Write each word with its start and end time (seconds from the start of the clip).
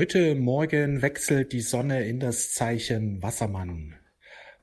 Heute 0.00 0.34
Morgen 0.34 1.02
wechselt 1.02 1.52
die 1.52 1.60
Sonne 1.60 2.08
in 2.08 2.20
das 2.20 2.54
Zeichen 2.54 3.22
Wassermann. 3.22 3.96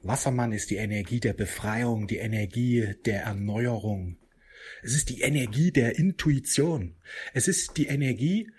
Wassermann 0.01 0.51
ist 0.51 0.71
die 0.71 0.77
Energie 0.77 1.19
der 1.19 1.33
Befreiung, 1.33 2.07
die 2.07 2.17
Energie 2.17 2.95
der 3.05 3.21
Erneuerung. 3.21 4.17
Es 4.81 4.95
ist 4.95 5.09
die 5.09 5.21
Energie 5.21 5.71
der 5.71 5.99
Intuition. 5.99 6.95
Es 7.35 7.47
ist 7.47 7.77
die 7.77 7.85
Energie 7.85 8.49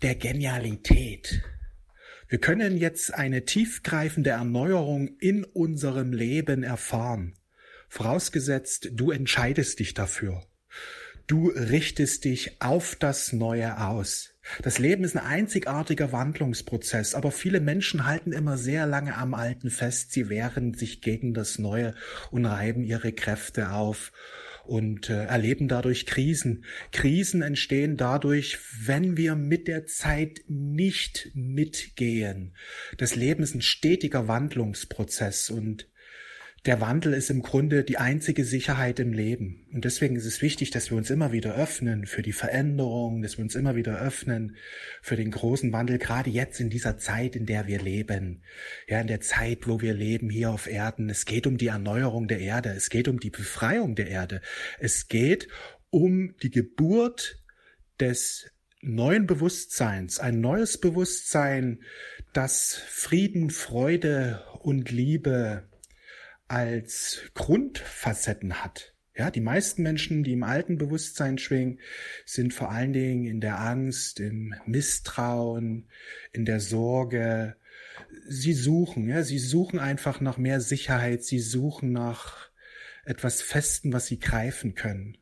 der 0.00 0.14
Genialität. 0.14 1.42
Wir 2.26 2.38
können 2.38 2.78
jetzt 2.78 3.12
eine 3.12 3.44
tiefgreifende 3.44 4.30
Erneuerung 4.30 5.18
in 5.20 5.44
unserem 5.44 6.14
Leben 6.14 6.62
erfahren. 6.62 7.34
Vorausgesetzt, 7.90 8.92
du 8.94 9.10
entscheidest 9.10 9.78
dich 9.78 9.92
dafür. 9.92 10.42
Du 11.26 11.48
richtest 11.48 12.24
dich 12.24 12.60
auf 12.60 12.96
das 12.96 13.32
Neue 13.32 13.80
aus. 13.80 14.34
Das 14.62 14.78
Leben 14.78 15.04
ist 15.04 15.16
ein 15.16 15.24
einzigartiger 15.24 16.12
Wandlungsprozess, 16.12 17.14
aber 17.14 17.30
viele 17.30 17.60
Menschen 17.60 18.04
halten 18.04 18.32
immer 18.32 18.58
sehr 18.58 18.86
lange 18.86 19.16
am 19.16 19.32
Alten 19.32 19.70
fest. 19.70 20.12
Sie 20.12 20.28
wehren 20.28 20.74
sich 20.74 21.00
gegen 21.00 21.32
das 21.32 21.58
Neue 21.58 21.94
und 22.30 22.44
reiben 22.44 22.84
ihre 22.84 23.12
Kräfte 23.12 23.70
auf 23.70 24.12
und 24.66 25.08
äh, 25.08 25.24
erleben 25.24 25.66
dadurch 25.66 26.04
Krisen. 26.04 26.64
Krisen 26.92 27.40
entstehen 27.40 27.96
dadurch, 27.96 28.58
wenn 28.82 29.16
wir 29.16 29.34
mit 29.34 29.66
der 29.66 29.86
Zeit 29.86 30.42
nicht 30.46 31.30
mitgehen. 31.34 32.54
Das 32.98 33.14
Leben 33.14 33.42
ist 33.42 33.54
ein 33.54 33.62
stetiger 33.62 34.28
Wandlungsprozess 34.28 35.48
und 35.48 35.88
der 36.66 36.80
Wandel 36.80 37.12
ist 37.12 37.28
im 37.28 37.42
Grunde 37.42 37.84
die 37.84 37.98
einzige 37.98 38.42
Sicherheit 38.44 38.98
im 38.98 39.12
Leben. 39.12 39.66
Und 39.72 39.84
deswegen 39.84 40.16
ist 40.16 40.24
es 40.24 40.40
wichtig, 40.40 40.70
dass 40.70 40.90
wir 40.90 40.96
uns 40.96 41.10
immer 41.10 41.30
wieder 41.30 41.54
öffnen 41.56 42.06
für 42.06 42.22
die 42.22 42.32
Veränderung, 42.32 43.20
dass 43.20 43.36
wir 43.36 43.44
uns 43.44 43.54
immer 43.54 43.76
wieder 43.76 44.00
öffnen 44.00 44.56
für 45.02 45.16
den 45.16 45.30
großen 45.30 45.72
Wandel, 45.72 45.98
gerade 45.98 46.30
jetzt 46.30 46.60
in 46.60 46.70
dieser 46.70 46.96
Zeit, 46.96 47.36
in 47.36 47.44
der 47.44 47.66
wir 47.66 47.82
leben. 47.82 48.42
Ja, 48.88 48.98
in 49.00 49.08
der 49.08 49.20
Zeit, 49.20 49.68
wo 49.68 49.82
wir 49.82 49.92
leben 49.92 50.30
hier 50.30 50.50
auf 50.50 50.66
Erden. 50.66 51.10
Es 51.10 51.26
geht 51.26 51.46
um 51.46 51.58
die 51.58 51.66
Erneuerung 51.66 52.28
der 52.28 52.40
Erde. 52.40 52.70
Es 52.70 52.88
geht 52.88 53.08
um 53.08 53.20
die 53.20 53.30
Befreiung 53.30 53.94
der 53.94 54.08
Erde. 54.08 54.40
Es 54.78 55.08
geht 55.08 55.48
um 55.90 56.34
die 56.42 56.50
Geburt 56.50 57.42
des 58.00 58.50
neuen 58.80 59.26
Bewusstseins, 59.26 60.18
ein 60.18 60.40
neues 60.40 60.78
Bewusstsein, 60.78 61.80
das 62.32 62.74
Frieden, 62.74 63.50
Freude 63.50 64.42
und 64.60 64.90
Liebe 64.90 65.68
als 66.54 67.22
Grundfacetten 67.34 68.62
hat. 68.62 68.94
Ja, 69.16 69.30
die 69.30 69.40
meisten 69.40 69.82
Menschen, 69.82 70.22
die 70.22 70.32
im 70.32 70.44
alten 70.44 70.78
Bewusstsein 70.78 71.38
schwingen, 71.38 71.80
sind 72.24 72.54
vor 72.54 72.70
allen 72.70 72.92
Dingen 72.92 73.26
in 73.26 73.40
der 73.40 73.58
Angst, 73.60 74.20
im 74.20 74.54
Misstrauen, 74.64 75.88
in 76.32 76.44
der 76.44 76.60
Sorge. 76.60 77.56
Sie 78.28 78.54
suchen, 78.54 79.08
ja, 79.08 79.24
sie 79.24 79.38
suchen 79.38 79.80
einfach 79.80 80.20
nach 80.20 80.36
mehr 80.36 80.60
Sicherheit, 80.60 81.24
sie 81.24 81.40
suchen 81.40 81.92
nach 81.92 82.50
etwas 83.04 83.42
Festen, 83.42 83.92
was 83.92 84.06
sie 84.06 84.20
greifen 84.20 84.74
können. 84.74 85.18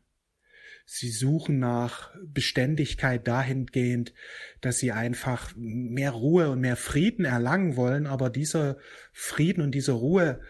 Sie 0.85 1.11
suchen 1.11 1.59
nach 1.59 2.11
Beständigkeit 2.25 3.27
dahingehend, 3.27 4.13
dass 4.61 4.79
sie 4.79 4.93
einfach 4.93 5.53
mehr 5.57 6.11
Ruhe 6.11 6.51
und 6.51 6.61
mehr 6.61 6.77
Frieden 6.77 7.25
erlangen 7.25 7.77
wollen, 7.77 8.07
aber 8.07 8.31
dieser 8.31 8.77
Frieden 9.13 9.63
und 9.63 9.75
diese 9.75 9.93
Ruhe 9.93 10.41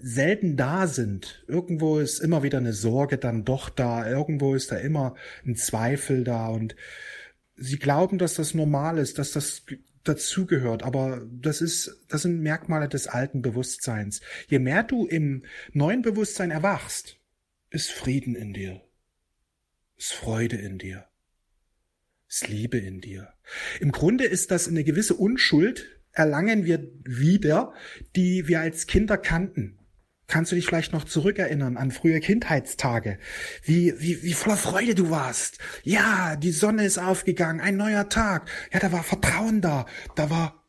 selten 0.00 0.56
da 0.56 0.86
sind. 0.86 1.44
Irgendwo 1.48 1.98
ist 1.98 2.20
immer 2.20 2.42
wieder 2.42 2.58
eine 2.58 2.72
Sorge 2.72 3.18
dann 3.18 3.44
doch 3.44 3.68
da, 3.68 4.08
irgendwo 4.08 4.54
ist 4.54 4.70
da 4.70 4.76
immer 4.76 5.16
ein 5.44 5.56
Zweifel 5.56 6.24
da 6.24 6.48
und 6.48 6.76
sie 7.56 7.78
glauben, 7.78 8.18
dass 8.18 8.34
das 8.34 8.54
normal 8.54 8.98
ist, 8.98 9.18
dass 9.18 9.32
das 9.32 9.64
dazugehört, 10.04 10.82
aber 10.82 11.26
das 11.30 11.60
ist, 11.60 12.04
das 12.08 12.22
sind 12.22 12.40
Merkmale 12.40 12.88
des 12.88 13.06
alten 13.06 13.42
Bewusstseins. 13.42 14.20
Je 14.48 14.58
mehr 14.58 14.82
du 14.82 15.06
im 15.06 15.44
neuen 15.72 16.02
Bewusstsein 16.02 16.50
erwachst, 16.50 17.18
ist 17.70 17.90
Frieden 17.90 18.34
in 18.34 18.52
dir 18.52 18.80
ist 20.02 20.14
Freude 20.14 20.56
in 20.56 20.78
dir, 20.78 21.06
ist 22.28 22.48
Liebe 22.48 22.76
in 22.76 23.00
dir. 23.00 23.34
Im 23.78 23.92
Grunde 23.92 24.24
ist 24.24 24.50
das 24.50 24.66
eine 24.66 24.82
gewisse 24.82 25.14
Unschuld, 25.14 26.00
erlangen 26.10 26.64
wir 26.64 26.90
wieder, 27.04 27.72
die 28.16 28.48
wir 28.48 28.58
als 28.58 28.88
Kinder 28.88 29.16
kannten. 29.16 29.78
Kannst 30.26 30.50
du 30.50 30.56
dich 30.56 30.66
vielleicht 30.66 30.92
noch 30.92 31.04
zurückerinnern 31.04 31.76
an 31.76 31.92
frühe 31.92 32.18
Kindheitstage? 32.18 33.20
Wie, 33.62 33.94
wie, 34.00 34.24
wie 34.24 34.32
voller 34.32 34.56
Freude 34.56 34.96
du 34.96 35.10
warst. 35.10 35.58
Ja, 35.84 36.34
die 36.34 36.50
Sonne 36.50 36.84
ist 36.84 36.98
aufgegangen, 36.98 37.60
ein 37.60 37.76
neuer 37.76 38.08
Tag. 38.08 38.50
Ja, 38.72 38.80
da 38.80 38.90
war 38.90 39.04
Vertrauen 39.04 39.60
da, 39.60 39.86
da 40.16 40.30
war 40.30 40.66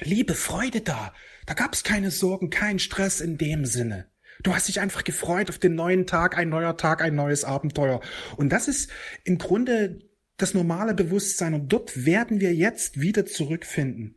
Liebe, 0.00 0.34
Freude 0.34 0.80
da. 0.80 1.12
Da 1.44 1.52
gab's 1.52 1.82
keine 1.82 2.10
Sorgen, 2.10 2.48
keinen 2.48 2.78
Stress 2.78 3.20
in 3.20 3.36
dem 3.36 3.66
Sinne. 3.66 4.08
Du 4.42 4.54
hast 4.54 4.68
dich 4.68 4.80
einfach 4.80 5.04
gefreut 5.04 5.48
auf 5.50 5.58
den 5.58 5.74
neuen 5.74 6.06
Tag, 6.06 6.38
ein 6.38 6.48
neuer 6.48 6.76
Tag, 6.76 7.02
ein 7.02 7.14
neues 7.14 7.44
Abenteuer. 7.44 8.00
Und 8.36 8.50
das 8.50 8.68
ist 8.68 8.90
im 9.24 9.38
Grunde 9.38 9.98
das 10.36 10.54
normale 10.54 10.94
Bewusstsein. 10.94 11.54
Und 11.54 11.72
dort 11.72 12.06
werden 12.06 12.40
wir 12.40 12.54
jetzt 12.54 13.00
wieder 13.00 13.26
zurückfinden. 13.26 14.16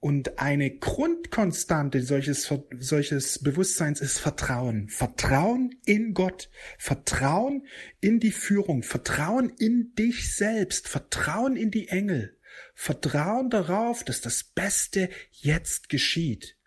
Und 0.00 0.38
eine 0.38 0.70
Grundkonstante 0.70 2.02
solches, 2.02 2.52
solches 2.78 3.42
Bewusstseins 3.42 4.02
ist 4.02 4.18
Vertrauen. 4.18 4.90
Vertrauen 4.90 5.76
in 5.86 6.12
Gott. 6.12 6.50
Vertrauen 6.76 7.66
in 8.00 8.20
die 8.20 8.32
Führung. 8.32 8.82
Vertrauen 8.82 9.50
in 9.58 9.94
dich 9.94 10.36
selbst. 10.36 10.88
Vertrauen 10.88 11.56
in 11.56 11.70
die 11.70 11.88
Engel. 11.88 12.36
Vertrauen 12.74 13.48
darauf, 13.48 14.04
dass 14.04 14.20
das 14.20 14.44
Beste 14.44 15.08
jetzt 15.30 15.88
geschieht. 15.88 16.58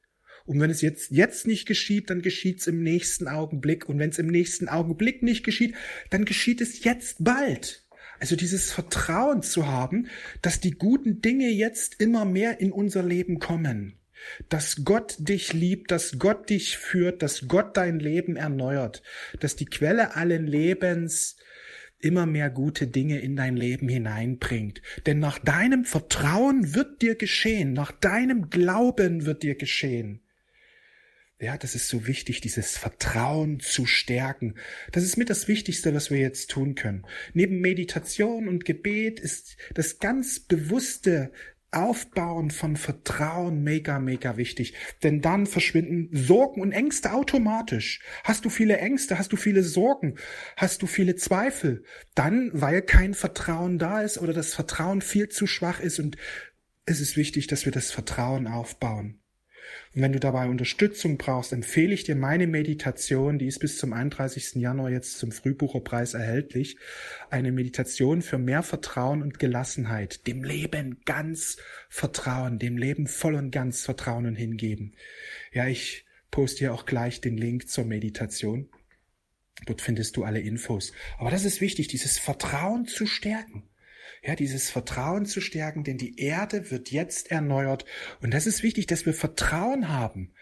Und 0.47 0.61
wenn 0.61 0.69
es 0.69 0.81
jetzt, 0.81 1.11
jetzt 1.11 1.45
nicht 1.45 1.65
geschieht, 1.67 2.09
dann 2.09 2.21
geschieht 2.21 2.61
es 2.61 2.67
im 2.67 2.81
nächsten 2.81 3.27
Augenblick. 3.27 3.87
Und 3.87 3.99
wenn 3.99 4.09
es 4.09 4.17
im 4.17 4.27
nächsten 4.27 4.69
Augenblick 4.69 5.21
nicht 5.21 5.43
geschieht, 5.43 5.75
dann 6.09 6.23
geschieht 6.23 6.61
es 6.61 6.85
jetzt 6.85 7.23
bald. 7.23 7.85
Also 8.19 8.37
dieses 8.37 8.71
Vertrauen 8.71 9.43
zu 9.43 9.67
haben, 9.67 10.07
dass 10.41 10.61
die 10.61 10.71
guten 10.71 11.21
Dinge 11.21 11.49
jetzt 11.49 12.01
immer 12.01 12.23
mehr 12.23 12.61
in 12.61 12.71
unser 12.71 13.03
Leben 13.03 13.39
kommen. 13.39 13.99
Dass 14.47 14.83
Gott 14.85 15.17
dich 15.19 15.51
liebt, 15.51 15.91
dass 15.91 16.17
Gott 16.17 16.49
dich 16.49 16.77
führt, 16.77 17.21
dass 17.21 17.47
Gott 17.49 17.75
dein 17.75 17.99
Leben 17.99 18.37
erneuert, 18.37 19.03
dass 19.41 19.57
die 19.57 19.65
Quelle 19.65 20.15
allen 20.15 20.47
Lebens 20.47 21.35
immer 21.99 22.25
mehr 22.25 22.49
gute 22.49 22.87
Dinge 22.87 23.19
in 23.19 23.35
dein 23.35 23.57
Leben 23.57 23.89
hineinbringt. 23.89 24.81
Denn 25.05 25.19
nach 25.19 25.39
deinem 25.39 25.83
Vertrauen 25.83 26.73
wird 26.73 27.01
dir 27.01 27.15
geschehen, 27.15 27.73
nach 27.73 27.91
deinem 27.91 28.49
Glauben 28.49 29.25
wird 29.25 29.43
dir 29.43 29.55
geschehen. 29.55 30.21
Ja, 31.39 31.55
das 31.55 31.75
ist 31.75 31.87
so 31.87 32.07
wichtig, 32.07 32.41
dieses 32.41 32.77
Vertrauen 32.77 33.59
zu 33.59 33.85
stärken. 33.85 34.55
Das 34.91 35.03
ist 35.03 35.17
mit 35.17 35.29
das 35.29 35.47
Wichtigste, 35.47 35.93
was 35.93 36.09
wir 36.09 36.17
jetzt 36.17 36.49
tun 36.49 36.73
können. 36.73 37.05
Neben 37.33 37.59
Meditation 37.59 38.47
und 38.47 38.65
Gebet 38.65 39.19
ist 39.19 39.55
das 39.75 39.99
ganz 39.99 40.39
bewusste 40.39 41.31
Aufbauen 41.69 42.49
von 42.49 42.75
Vertrauen 42.75 43.61
mega, 43.61 43.99
mega 43.99 44.35
wichtig. 44.37 44.73
Denn 45.03 45.21
dann 45.21 45.45
verschwinden 45.45 46.09
Sorgen 46.11 46.59
und 46.59 46.71
Ängste 46.71 47.13
automatisch. 47.13 48.01
Hast 48.23 48.43
du 48.45 48.49
viele 48.49 48.77
Ängste, 48.77 49.19
hast 49.19 49.31
du 49.31 49.37
viele 49.37 49.61
Sorgen, 49.61 50.15
hast 50.55 50.81
du 50.81 50.87
viele 50.87 51.17
Zweifel, 51.17 51.83
dann, 52.15 52.49
weil 52.53 52.81
kein 52.81 53.13
Vertrauen 53.13 53.77
da 53.77 54.01
ist 54.01 54.17
oder 54.17 54.33
das 54.33 54.55
Vertrauen 54.55 55.01
viel 55.01 55.29
zu 55.29 55.45
schwach 55.45 55.81
ist 55.81 55.99
und 55.99 56.17
es 56.85 56.99
ist 56.99 57.15
wichtig, 57.15 57.45
dass 57.45 57.65
wir 57.65 57.71
das 57.71 57.91
Vertrauen 57.91 58.47
aufbauen. 58.47 59.19
Und 59.95 60.01
wenn 60.01 60.13
du 60.13 60.19
dabei 60.19 60.47
Unterstützung 60.47 61.17
brauchst, 61.17 61.53
empfehle 61.53 61.93
ich 61.93 62.03
dir 62.03 62.15
meine 62.15 62.47
Meditation, 62.47 63.39
die 63.39 63.47
ist 63.47 63.59
bis 63.59 63.77
zum 63.77 63.93
31. 63.93 64.55
Januar 64.55 64.89
jetzt 64.89 65.17
zum 65.17 65.31
Frühbucherpreis 65.31 66.13
erhältlich. 66.13 66.77
Eine 67.29 67.51
Meditation 67.51 68.21
für 68.21 68.37
mehr 68.37 68.63
Vertrauen 68.63 69.21
und 69.21 69.39
Gelassenheit, 69.39 70.27
dem 70.27 70.43
Leben 70.43 71.01
ganz 71.05 71.57
vertrauen, 71.89 72.59
dem 72.59 72.77
Leben 72.77 73.07
voll 73.07 73.35
und 73.35 73.51
ganz 73.51 73.83
vertrauen 73.83 74.25
und 74.25 74.35
hingeben. 74.35 74.95
Ja, 75.51 75.67
ich 75.67 76.05
poste 76.31 76.59
hier 76.59 76.73
auch 76.73 76.85
gleich 76.85 77.21
den 77.21 77.37
Link 77.37 77.69
zur 77.69 77.85
Meditation. 77.85 78.69
Dort 79.65 79.81
findest 79.81 80.17
du 80.17 80.23
alle 80.23 80.39
Infos. 80.39 80.93
Aber 81.17 81.31
das 81.31 81.45
ist 81.45 81.61
wichtig, 81.61 81.87
dieses 81.87 82.19
Vertrauen 82.19 82.85
zu 82.85 83.07
stärken 83.07 83.66
ja, 84.23 84.35
dieses 84.35 84.69
Vertrauen 84.69 85.25
zu 85.25 85.41
stärken, 85.41 85.83
denn 85.83 85.97
die 85.97 86.19
Erde 86.19 86.71
wird 86.71 86.91
jetzt 86.91 87.31
erneuert. 87.31 87.85
Und 88.21 88.33
das 88.33 88.47
ist 88.47 88.63
wichtig, 88.63 88.87
dass 88.87 89.05
wir 89.05 89.13
Vertrauen 89.13 89.89
haben 89.89 90.33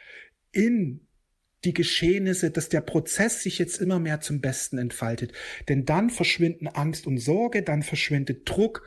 in 0.52 1.06
die 1.66 1.74
Geschehnisse, 1.74 2.52
dass 2.52 2.70
der 2.70 2.82
Prozess 2.82 3.44
sich 3.44 3.58
jetzt 3.58 3.82
immer 3.82 4.00
mehr 4.00 4.22
zum 4.22 4.40
Besten 4.40 4.78
entfaltet. 4.78 5.34
Denn 5.68 5.86
dann 5.86 6.10
verschwinden 6.10 6.68
Angst 6.68 7.08
und 7.08 7.18
Sorge, 7.18 7.64
dann 7.64 7.84
verschwindet 7.84 8.48
Druck. 8.50 8.84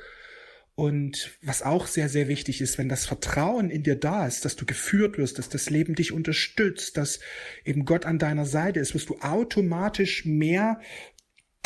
Und 0.75 1.37
was 1.43 1.63
auch 1.63 1.89
sehr, 1.89 2.09
sehr 2.09 2.29
wichtig 2.29 2.61
ist, 2.61 2.79
wenn 2.79 2.89
das 2.89 3.05
Vertrauen 3.05 3.69
in 3.69 3.83
dir 3.83 3.97
da 3.97 4.29
ist, 4.29 4.45
dass 4.45 4.55
du 4.55 4.65
geführt 4.65 5.19
wirst, 5.19 5.39
dass 5.39 5.49
das 5.49 5.71
Leben 5.71 5.97
dich 5.97 6.13
unterstützt, 6.13 6.97
dass 6.97 7.19
eben 7.65 7.85
Gott 7.85 8.07
an 8.07 8.21
deiner 8.21 8.47
Seite 8.47 8.79
ist, 8.79 8.95
wirst 8.95 9.09
du 9.09 9.19
automatisch 9.19 10.25
mehr 10.25 10.81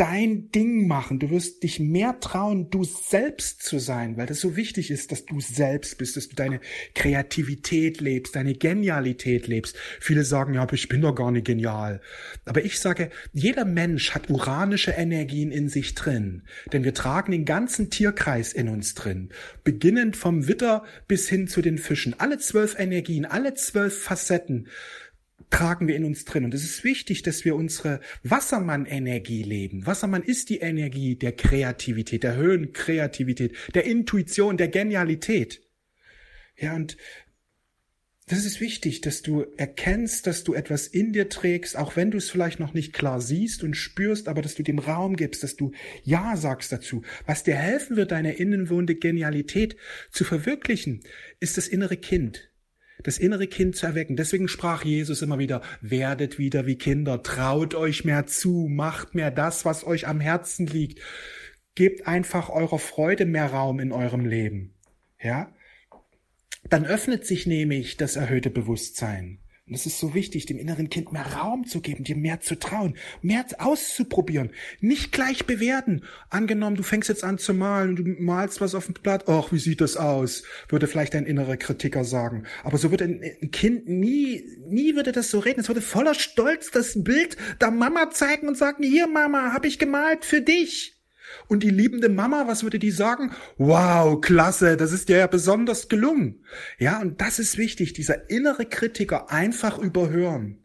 dein 0.02 0.50
Ding 0.50 0.88
machen. 0.88 1.20
Du 1.20 1.30
wirst 1.30 1.62
dich 1.62 1.78
mehr 1.78 2.18
trauen, 2.18 2.70
du 2.70 2.82
selbst 2.82 3.62
zu 3.62 3.78
sein, 3.78 4.16
weil 4.16 4.26
das 4.26 4.40
so 4.40 4.56
wichtig 4.56 4.90
ist, 4.90 5.12
dass 5.12 5.26
du 5.26 5.40
selbst 5.40 5.96
bist, 5.96 6.16
dass 6.16 6.28
du 6.28 6.34
deine 6.34 6.58
Kreativität 6.96 8.00
lebst, 8.00 8.34
deine 8.34 8.54
Genialität 8.54 9.46
lebst. 9.46 9.76
Viele 10.00 10.24
sagen, 10.24 10.54
ja, 10.54 10.62
aber 10.62 10.74
ich 10.74 10.88
bin 10.88 11.02
doch 11.02 11.14
gar 11.14 11.30
nicht 11.30 11.46
genial. 11.46 12.00
Aber 12.46 12.64
ich 12.64 12.80
sage, 12.80 13.10
jeder 13.32 13.64
Mensch 13.64 14.10
hat 14.10 14.28
uranische 14.28 14.90
Energien 14.90 15.52
in 15.52 15.68
sich 15.68 15.94
drin, 15.94 16.42
denn 16.72 16.82
wir 16.82 16.94
tragen 16.94 17.30
den 17.30 17.44
ganzen 17.44 17.88
Tierkreis 17.88 18.52
in 18.52 18.68
uns 18.68 18.94
drin, 18.94 19.28
beginnend 19.62 20.16
vom 20.16 20.48
Witter 20.48 20.82
bis 21.06 21.28
hin 21.28 21.46
zu 21.46 21.62
den 21.62 21.78
Fischen. 21.78 22.18
Alle 22.18 22.38
zwölf 22.38 22.76
Energien, 22.76 23.24
alle 23.24 23.54
zwölf 23.54 24.02
Facetten 24.02 24.66
tragen 25.50 25.88
wir 25.88 25.96
in 25.96 26.04
uns 26.04 26.24
drin. 26.24 26.44
Und 26.44 26.54
es 26.54 26.64
ist 26.64 26.84
wichtig, 26.84 27.22
dass 27.22 27.44
wir 27.44 27.56
unsere 27.56 28.00
Wassermann-Energie 28.22 29.42
leben. 29.42 29.86
Wassermann 29.86 30.22
ist 30.22 30.50
die 30.50 30.58
Energie 30.58 31.16
der 31.16 31.32
Kreativität, 31.32 32.22
der 32.22 32.36
Höhenkreativität, 32.36 33.56
der 33.74 33.84
Intuition, 33.84 34.56
der 34.56 34.68
Genialität. 34.68 35.62
Ja, 36.56 36.74
und 36.74 36.96
das 38.28 38.44
ist 38.44 38.60
wichtig, 38.60 39.00
dass 39.00 39.22
du 39.22 39.44
erkennst, 39.56 40.26
dass 40.26 40.44
du 40.44 40.54
etwas 40.54 40.86
in 40.86 41.12
dir 41.12 41.28
trägst, 41.28 41.76
auch 41.76 41.96
wenn 41.96 42.10
du 42.10 42.18
es 42.18 42.30
vielleicht 42.30 42.60
noch 42.60 42.72
nicht 42.72 42.92
klar 42.92 43.20
siehst 43.20 43.64
und 43.64 43.74
spürst, 43.74 44.28
aber 44.28 44.42
dass 44.42 44.54
du 44.54 44.62
dem 44.62 44.78
Raum 44.78 45.16
gibst, 45.16 45.42
dass 45.42 45.56
du 45.56 45.72
Ja 46.04 46.36
sagst 46.36 46.70
dazu. 46.72 47.02
Was 47.26 47.42
dir 47.42 47.56
helfen 47.56 47.96
wird, 47.96 48.12
deine 48.12 48.34
innenwohnende 48.34 48.94
Genialität 48.94 49.76
zu 50.10 50.24
verwirklichen, 50.24 51.00
ist 51.40 51.56
das 51.56 51.66
innere 51.66 51.96
Kind 51.96 52.51
das 53.02 53.18
innere 53.18 53.46
Kind 53.46 53.76
zu 53.76 53.86
erwecken. 53.86 54.16
Deswegen 54.16 54.48
sprach 54.48 54.84
Jesus 54.84 55.22
immer 55.22 55.38
wieder, 55.38 55.62
werdet 55.80 56.38
wieder 56.38 56.66
wie 56.66 56.76
Kinder, 56.76 57.22
traut 57.22 57.74
euch 57.74 58.04
mehr 58.04 58.26
zu, 58.26 58.68
macht 58.68 59.14
mehr 59.14 59.30
das, 59.30 59.64
was 59.64 59.86
euch 59.86 60.06
am 60.06 60.20
Herzen 60.20 60.66
liegt. 60.66 61.00
Gebt 61.74 62.06
einfach 62.06 62.50
eurer 62.50 62.78
Freude 62.78 63.24
mehr 63.24 63.46
Raum 63.46 63.80
in 63.80 63.92
eurem 63.92 64.26
Leben. 64.26 64.74
Ja? 65.20 65.52
Dann 66.68 66.84
öffnet 66.84 67.26
sich 67.26 67.46
nämlich 67.46 67.96
das 67.96 68.16
erhöhte 68.16 68.50
Bewusstsein. 68.50 69.38
Und 69.68 69.74
es 69.74 69.86
ist 69.86 70.00
so 70.00 70.12
wichtig, 70.12 70.46
dem 70.46 70.58
inneren 70.58 70.90
Kind 70.90 71.12
mehr 71.12 71.34
Raum 71.34 71.64
zu 71.64 71.80
geben, 71.80 72.02
dir 72.02 72.16
mehr 72.16 72.40
zu 72.40 72.58
trauen, 72.58 72.96
mehr 73.20 73.46
auszuprobieren, 73.58 74.50
nicht 74.80 75.12
gleich 75.12 75.46
bewerten. 75.46 76.02
Angenommen, 76.30 76.74
du 76.74 76.82
fängst 76.82 77.08
jetzt 77.08 77.22
an 77.22 77.38
zu 77.38 77.54
malen 77.54 77.90
und 77.90 77.96
du 77.96 78.04
malst 78.22 78.60
was 78.60 78.74
auf 78.74 78.86
dem 78.86 78.94
Blatt, 78.94 79.28
ach, 79.28 79.52
wie 79.52 79.60
sieht 79.60 79.80
das 79.80 79.96
aus? 79.96 80.42
Würde 80.68 80.88
vielleicht 80.88 81.14
ein 81.14 81.26
innerer 81.26 81.56
Kritiker 81.56 82.02
sagen. 82.02 82.44
Aber 82.64 82.76
so 82.76 82.90
würde 82.90 83.04
ein 83.04 83.50
Kind 83.52 83.88
nie, 83.88 84.44
nie 84.66 84.96
würde 84.96 85.12
das 85.12 85.30
so 85.30 85.38
reden. 85.38 85.60
Es 85.60 85.68
würde 85.68 85.80
voller 85.80 86.14
Stolz 86.14 86.72
das 86.72 87.02
Bild 87.04 87.36
der 87.60 87.70
Mama 87.70 88.10
zeigen 88.10 88.48
und 88.48 88.58
sagen, 88.58 88.82
hier 88.82 89.06
Mama, 89.06 89.52
hab 89.52 89.64
ich 89.64 89.78
gemalt 89.78 90.24
für 90.24 90.40
dich. 90.40 91.01
Und 91.48 91.62
die 91.62 91.70
liebende 91.70 92.08
Mama, 92.08 92.44
was 92.46 92.62
würde 92.62 92.78
die 92.78 92.90
sagen? 92.90 93.32
Wow, 93.58 94.20
klasse, 94.20 94.76
das 94.76 94.92
ist 94.92 95.08
dir 95.08 95.18
ja 95.18 95.26
besonders 95.26 95.88
gelungen. 95.88 96.44
Ja, 96.78 97.00
und 97.00 97.20
das 97.20 97.38
ist 97.38 97.58
wichtig, 97.58 97.92
dieser 97.92 98.30
innere 98.30 98.66
Kritiker 98.66 99.30
einfach 99.30 99.78
überhören. 99.78 100.61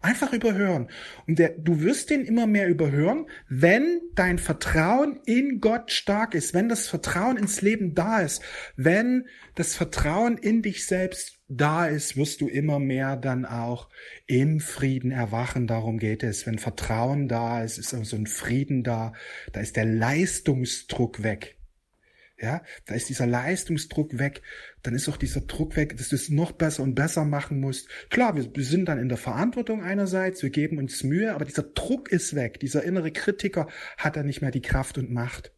Einfach 0.00 0.32
überhören. 0.32 0.88
Und 1.26 1.40
der, 1.40 1.50
du 1.58 1.80
wirst 1.80 2.10
den 2.10 2.24
immer 2.24 2.46
mehr 2.46 2.68
überhören, 2.68 3.26
wenn 3.48 4.00
dein 4.14 4.38
Vertrauen 4.38 5.18
in 5.26 5.60
Gott 5.60 5.90
stark 5.90 6.34
ist, 6.34 6.54
wenn 6.54 6.68
das 6.68 6.86
Vertrauen 6.86 7.36
ins 7.36 7.62
Leben 7.62 7.96
da 7.96 8.20
ist, 8.20 8.40
wenn 8.76 9.26
das 9.56 9.74
Vertrauen 9.74 10.38
in 10.38 10.62
dich 10.62 10.86
selbst 10.86 11.40
da 11.48 11.86
ist, 11.86 12.16
wirst 12.16 12.40
du 12.40 12.46
immer 12.46 12.78
mehr 12.78 13.16
dann 13.16 13.44
auch 13.44 13.88
im 14.26 14.60
Frieden 14.60 15.10
erwachen. 15.10 15.66
Darum 15.66 15.98
geht 15.98 16.22
es. 16.22 16.46
Wenn 16.46 16.58
Vertrauen 16.58 17.26
da 17.26 17.64
ist, 17.64 17.78
ist 17.78 17.90
so 17.90 18.16
ein 18.16 18.26
Frieden 18.28 18.84
da. 18.84 19.14
Da 19.52 19.60
ist 19.60 19.74
der 19.74 19.86
Leistungsdruck 19.86 21.24
weg. 21.24 21.57
Ja, 22.40 22.62
da 22.86 22.94
ist 22.94 23.08
dieser 23.08 23.26
Leistungsdruck 23.26 24.16
weg, 24.16 24.42
dann 24.82 24.94
ist 24.94 25.08
auch 25.08 25.16
dieser 25.16 25.40
Druck 25.40 25.74
weg, 25.74 25.96
dass 25.96 26.10
du 26.10 26.14
es 26.14 26.28
noch 26.28 26.52
besser 26.52 26.84
und 26.84 26.94
besser 26.94 27.24
machen 27.24 27.58
musst. 27.58 27.88
Klar, 28.10 28.36
wir, 28.36 28.64
sind 28.64 28.86
dann 28.86 29.00
in 29.00 29.08
der 29.08 29.18
Verantwortung 29.18 29.82
einerseits, 29.82 30.40
wir 30.44 30.50
geben 30.50 30.78
uns 30.78 31.02
Mühe, 31.02 31.34
aber 31.34 31.44
dieser 31.44 31.64
Druck 31.64 32.12
ist 32.12 32.36
weg. 32.36 32.60
Dieser 32.60 32.84
innere 32.84 33.10
Kritiker 33.10 33.66
hat 33.96 34.14
dann 34.14 34.26
nicht 34.26 34.40
mehr 34.40 34.52
die 34.52 34.62
Kraft 34.62 34.98
und 34.98 35.10
Macht. 35.10 35.52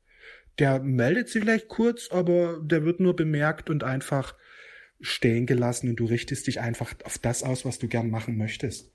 Der 0.59 0.81
meldet 0.81 1.29
sich 1.29 1.43
vielleicht 1.43 1.69
kurz, 1.69 2.09
aber 2.11 2.59
der 2.63 2.83
wird 2.85 2.99
nur 2.99 3.15
bemerkt 3.15 3.69
und 3.69 3.85
einfach 3.85 4.35
stehen 5.01 5.45
gelassen 5.45 5.91
und 5.91 5.97
du 5.97 6.07
richtest 6.07 6.47
dich 6.47 6.61
einfach 6.61 6.95
auf 7.05 7.19
das 7.19 7.43
aus, 7.43 7.67
was 7.67 7.79
du 7.79 7.89
gern 7.89 8.09
machen 8.09 8.39
möchtest. 8.39 8.91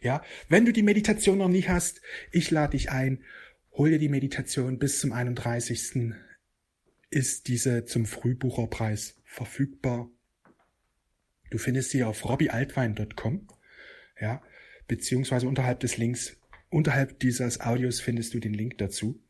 Ja, 0.00 0.22
wenn 0.48 0.64
du 0.64 0.72
die 0.72 0.82
Meditation 0.82 1.38
noch 1.38 1.48
nie 1.48 1.64
hast, 1.64 2.00
ich 2.30 2.50
lade 2.50 2.70
dich 2.70 2.90
ein, 2.90 3.22
hol 3.72 3.90
dir 3.90 3.98
die 3.98 4.08
Meditation 4.08 4.78
bis 4.78 5.00
zum 5.00 5.12
31 5.12 5.88
ist 7.10 7.48
diese 7.48 7.84
zum 7.84 8.06
Frühbucherpreis 8.06 9.16
verfügbar. 9.24 10.10
Du 11.50 11.58
findest 11.58 11.90
sie 11.90 12.04
auf 12.04 12.24
robbyaltwein.com, 12.28 13.48
ja, 14.20 14.42
beziehungsweise 14.86 15.48
unterhalb 15.48 15.80
des 15.80 15.96
Links, 15.96 16.36
unterhalb 16.70 17.20
dieses 17.20 17.60
Audios 17.60 18.00
findest 18.00 18.34
du 18.34 18.40
den 18.40 18.52
Link 18.52 18.78
dazu. 18.78 19.22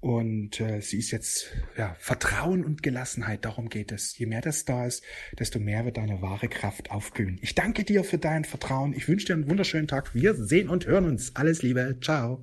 Und 0.00 0.60
äh, 0.60 0.80
sie 0.80 0.98
ist 0.98 1.12
jetzt 1.12 1.54
ja 1.78 1.94
Vertrauen 2.00 2.64
und 2.64 2.82
Gelassenheit, 2.82 3.44
darum 3.44 3.68
geht 3.68 3.92
es. 3.92 4.18
Je 4.18 4.26
mehr 4.26 4.40
das 4.40 4.64
da 4.64 4.84
ist, 4.84 5.04
desto 5.38 5.60
mehr 5.60 5.84
wird 5.84 5.96
deine 5.96 6.20
wahre 6.20 6.48
Kraft 6.48 6.90
aufblühen. 6.90 7.38
Ich 7.40 7.54
danke 7.54 7.84
dir 7.84 8.02
für 8.02 8.18
dein 8.18 8.44
Vertrauen. 8.44 8.94
Ich 8.94 9.06
wünsche 9.06 9.26
dir 9.26 9.34
einen 9.34 9.48
wunderschönen 9.48 9.86
Tag. 9.86 10.12
Wir 10.12 10.34
sehen 10.34 10.68
und 10.68 10.86
hören 10.86 11.04
uns. 11.04 11.36
Alles 11.36 11.62
Liebe. 11.62 11.98
Ciao. 12.00 12.40